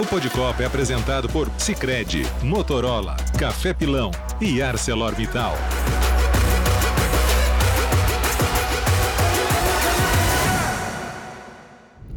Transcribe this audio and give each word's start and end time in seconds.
O 0.00 0.06
Podcopa 0.06 0.62
é 0.62 0.66
apresentado 0.66 1.28
por 1.28 1.50
Sicredi, 1.58 2.22
Motorola, 2.42 3.18
Café 3.38 3.74
Pilão 3.74 4.10
e 4.40 4.62
ArcelorMittal. 4.62 5.52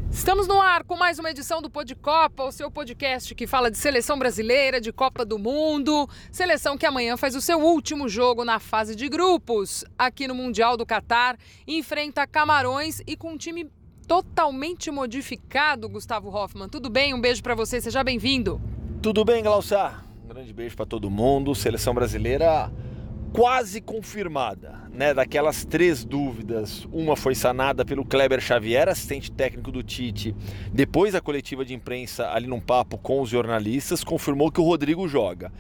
Estamos 0.09 0.48
no 0.48 0.61
ar 0.61 0.86
com 0.86 0.96
mais 0.96 1.20
uma 1.20 1.30
edição 1.30 1.61
do 1.61 1.70
Pod 1.70 1.93
Copa, 1.96 2.46
o 2.46 2.54
seu 2.54 2.71
podcast 2.71 3.36
que 3.36 3.46
fala 3.46 3.70
de 3.70 3.77
seleção 3.77 4.18
brasileira, 4.18 4.79
de 4.79 4.93
Copa 4.93 5.25
do 5.25 5.38
Mundo. 5.38 6.09
Seleção 6.31 6.77
que 6.77 6.86
amanhã 6.86 7.18
faz 7.18 7.36
o 7.36 7.41
seu 7.41 7.59
último 7.59 8.07
jogo 8.07 8.45
na 8.45 8.59
fase 8.59 8.95
de 8.95 9.09
grupos, 9.09 9.84
aqui 9.97 10.25
no 10.25 10.34
Mundial 10.34 10.77
do 10.77 10.86
Catar, 10.86 11.38
enfrenta 11.68 12.25
Camarões 12.25 13.02
e 13.05 13.18
com 13.18 13.34
um 13.34 13.38
time 13.38 13.70
totalmente 14.07 14.91
modificado, 14.91 15.89
Gustavo 15.89 16.29
Hoffman. 16.29 16.70
Tudo 16.70 16.89
bem? 16.89 17.13
Um 17.13 17.21
beijo 17.21 17.41
para 17.41 17.55
você, 17.55 17.81
seja 17.81 18.03
bem-vindo. 18.03 18.61
Tudo 19.02 19.25
bem, 19.25 19.44
Glaucia? 19.44 19.94
Um 20.23 20.27
grande 20.27 20.53
beijo 20.53 20.75
para 20.75 20.85
todo 20.85 21.09
mundo. 21.09 21.53
Seleção 21.55 21.94
brasileira 21.94 22.71
quase 23.34 23.81
confirmada, 23.81 24.75
né? 24.91 25.11
Daquelas 25.11 25.66
três 25.66 26.05
dúvidas, 26.05 26.88
uma 26.91 27.16
foi 27.16 27.34
sanada 27.34 27.84
pelo 27.84 28.05
Kleber 28.05 28.39
Xavier, 28.39 28.88
assistente 28.88 29.31
técnico 29.31 29.71
do 29.71 29.81
Tite, 29.81 30.35
depois 30.72 31.13
da 31.13 31.20
coletiva 31.20 31.66
de 31.66 31.73
imprensa 31.73 32.30
ali 32.30 32.45
num 32.45 32.59
papo 32.59 32.95
com 32.99 33.20
os 33.20 33.30
jornalistas, 33.30 34.03
confirmou 34.03 34.52
que 34.52 34.61
o 34.61 34.63
Rodrigo 34.63 35.08
joga. 35.08 35.52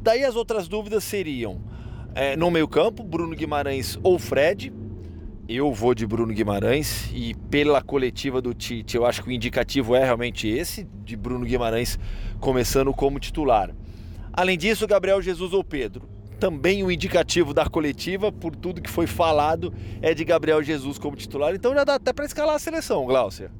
Daí 0.00 0.24
as 0.24 0.34
outras 0.34 0.66
dúvidas 0.66 1.04
seriam 1.04 1.62
é, 2.16 2.36
no 2.36 2.50
meio-campo, 2.50 3.04
Bruno 3.04 3.36
Guimarães 3.36 3.96
ou 4.02 4.18
Fred. 4.18 4.72
Eu 5.52 5.72
vou 5.72 5.96
de 5.96 6.06
Bruno 6.06 6.32
Guimarães 6.32 7.10
e 7.12 7.34
pela 7.50 7.82
coletiva 7.82 8.40
do 8.40 8.54
Tite, 8.54 8.96
eu 8.96 9.04
acho 9.04 9.20
que 9.20 9.30
o 9.30 9.32
indicativo 9.32 9.96
é 9.96 10.04
realmente 10.04 10.46
esse, 10.46 10.86
de 11.04 11.16
Bruno 11.16 11.44
Guimarães 11.44 11.98
começando 12.38 12.94
como 12.94 13.18
titular. 13.18 13.74
Além 14.32 14.56
disso, 14.56 14.86
Gabriel 14.86 15.20
Jesus 15.20 15.52
ou 15.52 15.64
Pedro 15.64 16.08
também 16.38 16.84
o 16.84 16.90
indicativo 16.90 17.52
da 17.52 17.66
coletiva, 17.66 18.30
por 18.30 18.54
tudo 18.54 18.80
que 18.80 18.88
foi 18.88 19.08
falado, 19.08 19.74
é 20.00 20.14
de 20.14 20.24
Gabriel 20.24 20.62
Jesus 20.62 20.98
como 20.98 21.16
titular. 21.16 21.52
Então 21.52 21.74
já 21.74 21.82
dá 21.82 21.96
até 21.96 22.12
para 22.12 22.24
escalar 22.24 22.54
a 22.54 22.58
seleção, 22.60 23.04
Glaucia. 23.04 23.50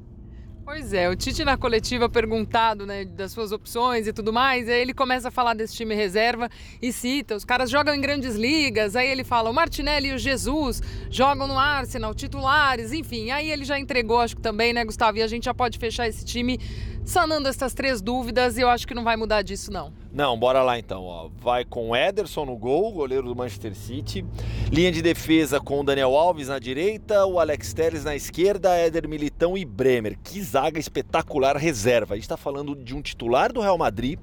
Pois 0.71 0.93
é, 0.93 1.09
o 1.09 1.15
Tite 1.17 1.43
na 1.43 1.57
coletiva 1.57 2.07
perguntado 2.07 2.85
né, 2.85 3.03
das 3.03 3.33
suas 3.33 3.51
opções 3.51 4.07
e 4.07 4.13
tudo 4.13 4.31
mais, 4.31 4.69
aí 4.69 4.79
ele 4.79 4.93
começa 4.93 5.27
a 5.27 5.31
falar 5.31 5.53
desse 5.53 5.75
time 5.75 5.93
reserva 5.93 6.49
e 6.81 6.93
cita, 6.93 7.35
os 7.35 7.43
caras 7.43 7.69
jogam 7.69 7.93
em 7.93 7.99
grandes 7.99 8.35
ligas, 8.35 8.95
aí 8.95 9.09
ele 9.09 9.25
fala, 9.25 9.49
o 9.49 9.53
Martinelli 9.53 10.07
e 10.07 10.13
o 10.13 10.17
Jesus 10.17 10.81
jogam 11.09 11.45
no 11.45 11.59
Arsenal, 11.59 12.15
titulares, 12.15 12.93
enfim, 12.93 13.31
aí 13.31 13.51
ele 13.51 13.65
já 13.65 13.77
entregou, 13.77 14.21
acho 14.21 14.37
que 14.37 14.41
também, 14.41 14.71
né, 14.71 14.85
Gustavo, 14.85 15.17
e 15.17 15.21
a 15.21 15.27
gente 15.27 15.43
já 15.43 15.53
pode 15.53 15.77
fechar 15.77 16.07
esse 16.07 16.23
time 16.23 16.57
sanando 17.03 17.49
essas 17.49 17.73
três 17.73 18.01
dúvidas 18.01 18.57
e 18.57 18.61
eu 18.61 18.69
acho 18.69 18.87
que 18.87 18.93
não 18.93 19.03
vai 19.03 19.17
mudar 19.17 19.41
disso, 19.41 19.73
não. 19.73 20.00
Não, 20.13 20.37
bora 20.37 20.61
lá 20.61 20.77
então. 20.77 21.03
Ó. 21.03 21.29
Vai 21.37 21.63
com 21.63 21.95
Ederson 21.95 22.45
no 22.45 22.57
gol, 22.57 22.91
goleiro 22.91 23.27
do 23.27 23.35
Manchester 23.35 23.73
City. 23.73 24.25
Linha 24.69 24.91
de 24.91 25.01
defesa 25.01 25.59
com 25.59 25.79
o 25.79 25.83
Daniel 25.83 26.15
Alves 26.15 26.49
na 26.49 26.59
direita, 26.59 27.25
o 27.25 27.39
Alex 27.39 27.73
Telles 27.73 28.03
na 28.03 28.15
esquerda, 28.15 28.75
Éder 28.75 29.07
Militão 29.07 29.57
e 29.57 29.63
Bremer. 29.63 30.17
Que 30.21 30.41
zaga 30.41 30.79
espetacular 30.79 31.55
reserva. 31.55 32.13
A 32.13 32.17
gente 32.17 32.25
está 32.25 32.37
falando 32.37 32.75
de 32.75 32.93
um 32.93 33.01
titular 33.01 33.53
do 33.53 33.61
Real 33.61 33.77
Madrid 33.77 34.19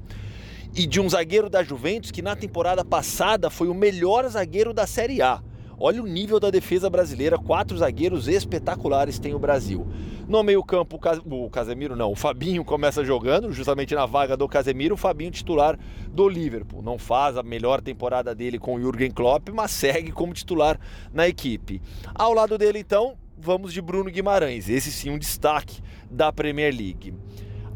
e 0.74 0.86
de 0.86 1.00
um 1.00 1.08
zagueiro 1.08 1.48
da 1.48 1.62
Juventus 1.62 2.10
que 2.10 2.20
na 2.20 2.36
temporada 2.36 2.84
passada 2.84 3.48
foi 3.48 3.68
o 3.68 3.74
melhor 3.74 4.28
zagueiro 4.28 4.74
da 4.74 4.86
Série 4.86 5.22
A. 5.22 5.42
Olha 5.80 6.02
o 6.02 6.06
nível 6.06 6.40
da 6.40 6.50
defesa 6.50 6.90
brasileira, 6.90 7.38
quatro 7.38 7.78
zagueiros 7.78 8.26
espetaculares 8.26 9.18
tem 9.18 9.32
o 9.32 9.38
Brasil. 9.38 9.86
No 10.26 10.42
meio-campo, 10.42 10.98
o 11.24 11.48
Casemiro 11.48 11.94
não, 11.94 12.10
o 12.10 12.16
Fabinho 12.16 12.64
começa 12.64 13.04
jogando, 13.04 13.52
justamente 13.52 13.94
na 13.94 14.04
vaga 14.04 14.36
do 14.36 14.48
Casemiro, 14.48 14.94
o 14.94 14.98
Fabinho 14.98 15.30
titular 15.30 15.78
do 16.12 16.28
Liverpool. 16.28 16.82
Não 16.82 16.98
faz 16.98 17.36
a 17.36 17.42
melhor 17.44 17.80
temporada 17.80 18.34
dele 18.34 18.58
com 18.58 18.74
o 18.74 18.80
Jürgen 18.80 19.12
Klopp, 19.12 19.50
mas 19.54 19.70
segue 19.70 20.10
como 20.10 20.34
titular 20.34 20.78
na 21.12 21.28
equipe. 21.28 21.80
Ao 22.12 22.34
lado 22.34 22.58
dele, 22.58 22.80
então, 22.80 23.16
vamos 23.38 23.72
de 23.72 23.80
Bruno 23.80 24.10
Guimarães, 24.10 24.68
esse 24.68 24.90
sim 24.90 25.10
um 25.10 25.18
destaque 25.18 25.80
da 26.10 26.32
Premier 26.32 26.74
League. 26.74 27.14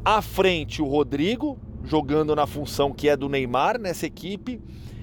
À 0.04 0.20
frente, 0.20 0.82
o 0.82 0.86
Rodrigo, 0.86 1.56
jogando 1.84 2.34
na 2.34 2.48
função 2.48 2.92
que 2.92 3.08
é 3.08 3.16
do 3.16 3.28
Neymar 3.28 3.78
nessa 3.80 4.06
equipe 4.06 4.60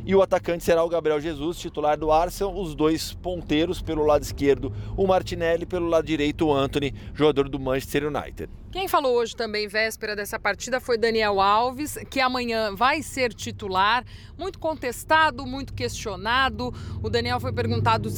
e 0.09 0.15
o 0.15 0.23
atacante 0.23 0.63
será 0.63 0.83
o 0.83 0.89
Gabriel 0.89 1.21
Jesus, 1.21 1.59
titular 1.59 1.95
do 1.95 2.11
Arsenal, 2.11 2.59
os 2.59 2.73
dois 2.73 3.13
ponteiros 3.13 3.79
pelo 3.79 4.03
lado 4.03 4.23
esquerdo, 4.23 4.73
o 4.97 5.05
Martinelli, 5.05 5.67
pelo 5.67 5.85
lado 5.85 6.03
direito, 6.03 6.47
o 6.47 6.51
Anthony, 6.51 6.95
jogador 7.13 7.47
do 7.47 7.59
Manchester 7.59 8.07
United. 8.07 8.49
Quem 8.71 8.87
falou 8.87 9.15
hoje 9.15 9.35
também, 9.35 9.67
véspera 9.67 10.15
dessa 10.15 10.39
partida, 10.39 10.79
foi 10.79 10.97
Daniel 10.97 11.39
Alves, 11.39 11.95
que 12.09 12.19
amanhã 12.19 12.73
vai 12.73 13.03
ser 13.03 13.31
titular, 13.35 14.03
muito 14.35 14.57
contestado, 14.57 15.45
muito 15.45 15.75
questionado. 15.75 16.73
O 17.03 17.07
Daniel 17.07 17.39
foi 17.39 17.53
perguntado 17.53 18.09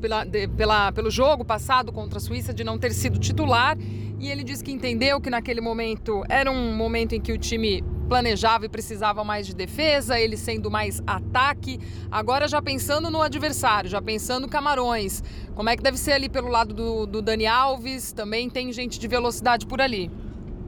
pela, 0.00 0.24
de, 0.24 0.48
pela, 0.48 0.90
pelo 0.90 1.08
jogo 1.08 1.44
passado 1.44 1.92
contra 1.92 2.18
a 2.18 2.20
Suíça 2.20 2.52
de 2.52 2.64
não 2.64 2.76
ter 2.76 2.92
sido 2.92 3.16
titular 3.16 3.78
e 4.18 4.28
ele 4.28 4.42
disse 4.42 4.64
que 4.64 4.72
entendeu 4.72 5.20
que 5.20 5.30
naquele 5.30 5.60
momento 5.60 6.24
era 6.28 6.50
um 6.50 6.74
momento 6.74 7.14
em 7.14 7.20
que 7.20 7.30
o 7.30 7.38
time 7.38 7.84
planejava 8.08 8.66
e 8.66 8.68
precisava 8.68 9.22
mais 9.22 9.46
de 9.46 9.54
defesa, 9.54 10.18
ele 10.18 10.36
sendo 10.36 10.70
mais 10.70 11.02
ataque. 11.06 11.78
Agora 12.10 12.48
já 12.48 12.62
pensando 12.62 13.10
no 13.10 13.20
adversário, 13.20 13.90
já 13.90 14.00
pensando 14.00 14.48
Camarões. 14.48 15.22
Como 15.54 15.68
é 15.68 15.76
que 15.76 15.82
deve 15.82 15.98
ser 15.98 16.12
ali 16.12 16.28
pelo 16.28 16.48
lado 16.48 16.72
do, 16.72 17.06
do 17.06 17.20
Dani 17.20 17.46
Alves? 17.46 18.12
Também 18.12 18.48
tem 18.48 18.72
gente 18.72 18.98
de 18.98 19.06
velocidade 19.06 19.66
por 19.66 19.80
ali. 19.80 20.10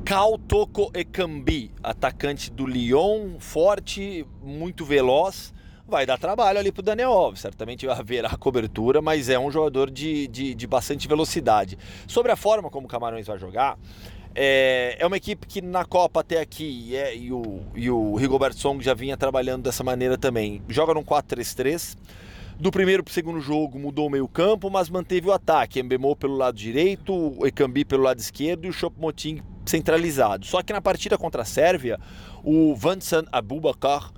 Kautoko 0.04 0.90
Ekambi, 0.94 1.72
atacante 1.82 2.50
do 2.50 2.66
Lyon, 2.66 3.38
forte, 3.38 4.26
muito 4.42 4.84
veloz 4.84 5.52
vai 5.90 6.06
dar 6.06 6.16
trabalho 6.16 6.58
ali 6.58 6.70
pro 6.70 6.82
Daniel 6.82 7.10
Alves. 7.10 7.40
Certamente 7.40 7.86
haverá 7.90 8.30
cobertura, 8.36 9.02
mas 9.02 9.28
é 9.28 9.38
um 9.38 9.50
jogador 9.50 9.90
de, 9.90 10.28
de, 10.28 10.54
de 10.54 10.66
bastante 10.66 11.08
velocidade. 11.08 11.76
Sobre 12.06 12.30
a 12.30 12.36
forma 12.36 12.70
como 12.70 12.86
o 12.86 12.88
Camarões 12.88 13.26
vai 13.26 13.38
jogar, 13.38 13.76
é, 14.34 14.96
é 14.98 15.06
uma 15.06 15.16
equipe 15.16 15.46
que 15.46 15.60
na 15.60 15.84
Copa 15.84 16.20
até 16.20 16.40
aqui 16.40 16.94
é, 16.96 17.16
e, 17.16 17.32
o, 17.32 17.60
e 17.74 17.90
o 17.90 18.14
Rigobert 18.14 18.54
Song 18.54 18.82
já 18.82 18.94
vinha 18.94 19.16
trabalhando 19.16 19.64
dessa 19.64 19.82
maneira 19.82 20.16
também. 20.16 20.62
Joga 20.68 20.94
num 20.94 21.02
4-3-3. 21.02 21.96
Do 22.58 22.70
primeiro 22.70 23.02
para 23.02 23.10
o 23.10 23.14
segundo 23.14 23.40
jogo 23.40 23.78
mudou 23.78 24.06
o 24.06 24.10
meio 24.10 24.28
campo, 24.28 24.68
mas 24.70 24.90
manteve 24.90 25.28
o 25.28 25.32
ataque. 25.32 25.80
Embemou 25.80 26.14
pelo 26.14 26.36
lado 26.36 26.56
direito, 26.56 27.14
o 27.14 27.46
Ekambi 27.46 27.84
pelo 27.84 28.02
lado 28.02 28.18
esquerdo 28.18 28.66
e 28.66 28.68
o 28.68 28.72
Choupo-Moting 28.72 29.40
centralizado. 29.64 30.44
Só 30.44 30.62
que 30.62 30.72
na 30.72 30.80
partida 30.80 31.16
contra 31.16 31.42
a 31.42 31.44
Sérvia, 31.44 31.98
o 32.44 32.74
Vansan 32.74 33.24
Abubakar 33.32 34.12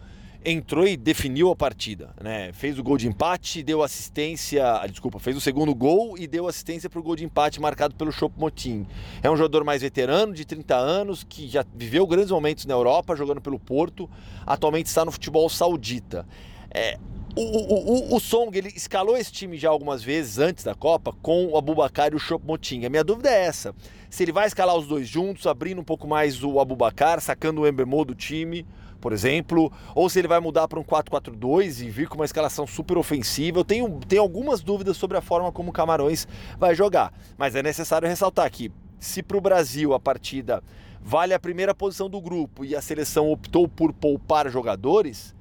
entrou 0.45 0.87
e 0.87 0.97
definiu 0.97 1.51
a 1.51 1.57
partida, 1.57 2.11
né? 2.21 2.53
Fez 2.53 2.79
o 2.79 2.83
gol 2.83 2.97
de 2.97 3.07
empate, 3.07 3.63
deu 3.63 3.83
assistência, 3.83 4.65
ah, 4.65 4.87
desculpa, 4.87 5.19
fez 5.19 5.37
o 5.37 5.41
segundo 5.41 5.75
gol 5.75 6.19
e 6.19 6.27
deu 6.27 6.49
assistência 6.49 6.91
para 6.91 6.99
o 6.99 7.03
gol 7.03 7.17
de 7.17 7.25
empate 7.25 7.61
marcado 7.61 7.95
pelo 7.95 8.11
Chopo 8.11 8.39
Motim. 8.41 8.87
É 9.23 9.31
um 9.31 9.37
jogador 9.37 9.65
mais 9.65 9.83
veterano, 9.83 10.35
de 10.35 10.45
30 10.45 10.77
anos, 10.77 11.25
que 11.25 11.49
já 11.49 11.65
viveu 11.75 12.07
grandes 12.07 12.31
momentos 12.31 12.67
na 12.67 12.75
Europa, 12.75 13.15
jogando 13.15 13.41
pelo 13.41 13.59
Porto, 13.59 14.11
atualmente 14.47 14.87
está 14.87 15.05
no 15.05 15.13
futebol 15.13 15.49
saudita. 15.49 16.27
É, 16.75 16.99
o, 17.37 17.41
o, 17.41 18.13
o, 18.13 18.17
o, 18.17 18.21
Song 18.21 18.57
ele 18.57 18.69
escalou 18.75 19.17
esse 19.17 19.33
time 19.33 19.57
já 19.57 19.71
algumas 19.71 20.03
vezes 20.03 20.39
antes 20.39 20.65
da 20.65 20.75
Copa 20.75 21.15
com 21.23 21.47
o 21.47 21.57
Abubacar 21.57 22.13
e 22.13 22.17
o 22.17 22.19
Choupo-Moting. 22.19 22.85
A 22.85 22.91
minha 22.91 23.05
dúvida 23.05 23.31
é 23.31 23.45
essa: 23.45 23.75
se 24.11 24.23
ele 24.23 24.33
vai 24.33 24.47
escalar 24.47 24.77
os 24.77 24.87
dois 24.87 25.09
juntos, 25.09 25.47
abrindo 25.47 25.81
um 25.81 25.85
pouco 25.85 26.07
mais 26.07 26.43
o 26.43 26.61
Abubacar, 26.61 27.21
sacando 27.21 27.63
o 27.63 27.67
Embemô 27.67 28.05
do 28.05 28.15
time, 28.15 28.67
por 29.03 29.13
exemplo, 29.13 29.71
ou 29.97 30.09
se 30.09 30.21
ele 30.21 30.29
vai 30.29 30.39
mudar 30.39 30.69
para 30.69 30.79
um 30.79 30.85
4-4-2 30.85 31.85
e 31.85 31.91
vir 31.91 32.09
com 32.09 32.15
uma 32.15 32.25
escalação 32.25 32.67
super 32.69 32.97
ofensiva. 32.97 33.59
Eu 33.59 33.65
tenho, 33.65 34.01
tenho 34.09 34.23
algumas 34.23 34.63
dúvidas 34.63 34.97
sobre 34.97 35.19
a 35.19 35.21
forma 35.21 35.51
como 35.51 35.71
o 35.71 35.73
Camarões 35.73 36.27
vai 36.57 36.73
jogar, 36.75 37.13
mas 37.37 37.57
é 37.57 37.63
necessário 37.63 38.09
ressaltar 38.09 38.49
que 38.51 38.71
se 39.01 39.21
para 39.21 39.37
o 39.37 39.41
Brasil 39.41 39.93
a 39.93 39.99
partida 39.99 40.63
vale 41.03 41.35
a 41.35 41.41
primeira 41.41 41.75
posição 41.75 42.09
do 42.09 42.21
grupo 42.21 42.65
e 42.65 42.77
a 42.77 42.81
seleção 42.81 43.29
optou 43.29 43.67
por 43.67 43.93
poupar 43.93 44.49
jogadores, 44.49 45.35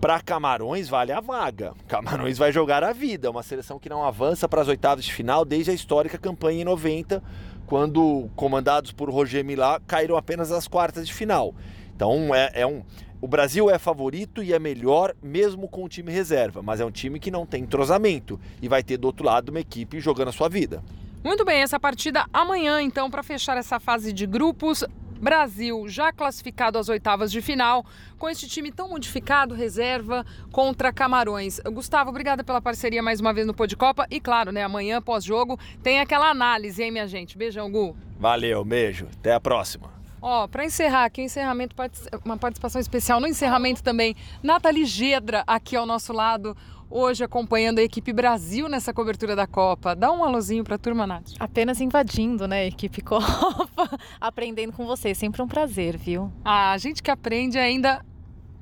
para 0.00 0.20
Camarões 0.20 0.88
vale 0.88 1.12
a 1.12 1.20
vaga. 1.20 1.74
Camarões 1.86 2.38
vai 2.38 2.50
jogar 2.50 2.82
a 2.82 2.94
vida, 2.94 3.30
uma 3.30 3.42
seleção 3.42 3.78
que 3.78 3.90
não 3.90 4.02
avança 4.02 4.48
para 4.48 4.62
as 4.62 4.68
oitavas 4.68 5.04
de 5.04 5.12
final 5.12 5.44
desde 5.44 5.70
a 5.70 5.74
histórica 5.74 6.16
campanha 6.16 6.62
em 6.62 6.64
90, 6.64 7.22
quando 7.66 8.30
comandados 8.34 8.90
por 8.90 9.10
Roger 9.10 9.44
Milá 9.44 9.78
caíram 9.86 10.16
apenas 10.16 10.50
às 10.50 10.66
quartas 10.66 11.06
de 11.06 11.12
final. 11.12 11.54
Então 11.94 12.34
é, 12.34 12.50
é 12.54 12.66
um. 12.66 12.82
O 13.20 13.26
Brasil 13.26 13.70
é 13.70 13.78
favorito 13.78 14.42
e 14.42 14.52
é 14.52 14.58
melhor 14.58 15.14
mesmo 15.22 15.66
com 15.66 15.84
o 15.84 15.88
time 15.88 16.12
reserva, 16.12 16.62
mas 16.62 16.80
é 16.80 16.84
um 16.84 16.90
time 16.90 17.18
que 17.18 17.30
não 17.30 17.46
tem 17.46 17.62
entrosamento 17.62 18.38
e 18.60 18.68
vai 18.68 18.82
ter 18.82 18.98
do 18.98 19.06
outro 19.06 19.24
lado 19.24 19.48
uma 19.48 19.60
equipe 19.60 19.98
jogando 19.98 20.28
a 20.28 20.32
sua 20.32 20.48
vida. 20.48 20.82
Muito 21.24 21.42
bem, 21.42 21.62
essa 21.62 21.80
partida 21.80 22.26
amanhã, 22.30 22.82
então, 22.82 23.10
para 23.10 23.22
fechar 23.22 23.56
essa 23.56 23.80
fase 23.80 24.12
de 24.12 24.26
grupos. 24.26 24.84
Brasil 25.18 25.88
já 25.88 26.12
classificado 26.12 26.78
às 26.78 26.90
oitavas 26.90 27.32
de 27.32 27.40
final, 27.40 27.86
com 28.18 28.28
este 28.28 28.46
time 28.46 28.70
tão 28.70 28.90
modificado, 28.90 29.54
reserva 29.54 30.26
contra 30.52 30.92
Camarões. 30.92 31.60
Gustavo, 31.60 32.10
obrigada 32.10 32.44
pela 32.44 32.60
parceria 32.60 33.02
mais 33.02 33.20
uma 33.20 33.32
vez 33.32 33.46
no 33.46 33.54
Pô 33.54 33.66
de 33.66 33.74
Copa. 33.74 34.06
E 34.10 34.20
claro, 34.20 34.52
né, 34.52 34.62
amanhã, 34.62 35.00
pós-jogo, 35.00 35.58
tem 35.82 35.98
aquela 35.98 36.28
análise, 36.28 36.82
hein, 36.82 36.90
minha 36.90 37.08
gente? 37.08 37.38
Beijão, 37.38 37.72
Gu. 37.72 37.96
Valeu, 38.18 38.62
beijo. 38.62 39.08
Até 39.18 39.32
a 39.32 39.40
próxima. 39.40 40.03
Ó, 40.26 40.48
para 40.48 40.64
encerrar 40.64 41.04
aqui, 41.04 41.20
o 41.20 41.24
encerramento, 41.24 41.76
uma 42.24 42.38
participação 42.38 42.80
especial 42.80 43.20
no 43.20 43.26
encerramento 43.26 43.82
também, 43.82 44.16
Nathalie 44.42 44.86
Gedra 44.86 45.44
aqui 45.46 45.76
ao 45.76 45.84
nosso 45.84 46.14
lado, 46.14 46.56
hoje 46.88 47.22
acompanhando 47.22 47.78
a 47.78 47.82
equipe 47.82 48.10
Brasil 48.10 48.66
nessa 48.66 48.90
cobertura 48.94 49.36
da 49.36 49.46
Copa. 49.46 49.94
Dá 49.94 50.10
um 50.10 50.24
alôzinho 50.24 50.64
para 50.64 50.76
a 50.76 50.78
turma, 50.78 51.06
Nath. 51.06 51.32
Apenas 51.38 51.78
invadindo, 51.78 52.48
né, 52.48 52.66
equipe 52.66 53.02
Copa, 53.02 53.28
aprendendo 54.18 54.72
com 54.72 54.86
vocês. 54.86 55.18
Sempre 55.18 55.42
um 55.42 55.46
prazer, 55.46 55.98
viu? 55.98 56.32
Ah, 56.42 56.72
a 56.72 56.78
gente 56.78 57.02
que 57.02 57.10
aprende 57.10 57.58
ainda 57.58 58.02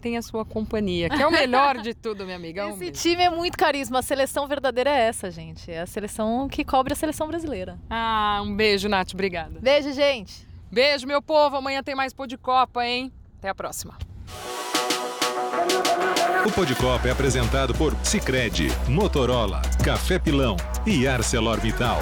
tem 0.00 0.16
a 0.16 0.22
sua 0.22 0.44
companhia, 0.44 1.08
que 1.08 1.22
é 1.22 1.26
o 1.28 1.30
melhor 1.30 1.78
de 1.78 1.94
tudo, 1.94 2.24
minha 2.24 2.34
amiga. 2.34 2.66
Um 2.66 2.70
Esse 2.70 2.78
beijo. 2.80 3.00
time 3.00 3.22
é 3.22 3.30
muito 3.30 3.56
carisma. 3.56 4.00
A 4.00 4.02
seleção 4.02 4.48
verdadeira 4.48 4.90
é 4.90 5.02
essa, 5.02 5.30
gente. 5.30 5.70
É 5.70 5.82
a 5.82 5.86
seleção 5.86 6.48
que 6.48 6.64
cobre 6.64 6.92
a 6.92 6.96
seleção 6.96 7.28
brasileira. 7.28 7.78
Ah, 7.88 8.42
um 8.44 8.52
beijo, 8.52 8.88
Nath. 8.88 9.14
Obrigada. 9.14 9.60
Beijo, 9.60 9.92
gente. 9.92 10.50
Beijo, 10.72 11.06
meu 11.06 11.20
povo. 11.20 11.56
Amanhã 11.56 11.82
tem 11.82 11.94
mais 11.94 12.14
Pô 12.14 12.26
de 12.26 12.38
Copa, 12.38 12.82
hein? 12.86 13.12
Até 13.38 13.50
a 13.50 13.54
próxima. 13.54 13.98
O 16.46 16.50
Pô 16.50 16.64
de 16.64 16.74
Copa 16.74 17.06
é 17.08 17.10
apresentado 17.10 17.74
por 17.74 17.94
Sicredi, 18.02 18.68
Motorola, 18.88 19.60
Café 19.84 20.18
Pilão 20.18 20.56
e 20.86 21.06
ArcelorMittal. 21.06 21.98